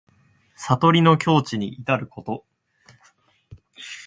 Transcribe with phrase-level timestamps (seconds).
[0.57, 2.43] 悟りの境地にいたること。